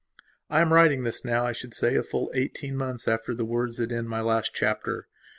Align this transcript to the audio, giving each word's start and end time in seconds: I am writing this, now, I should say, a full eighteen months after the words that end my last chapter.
I 0.49 0.61
am 0.61 0.73
writing 0.73 1.03
this, 1.03 1.23
now, 1.23 1.45
I 1.45 1.51
should 1.51 1.75
say, 1.75 1.95
a 1.95 2.01
full 2.01 2.31
eighteen 2.33 2.75
months 2.75 3.07
after 3.07 3.35
the 3.35 3.45
words 3.45 3.77
that 3.77 3.91
end 3.91 4.09
my 4.09 4.21
last 4.21 4.49
chapter. 4.51 5.07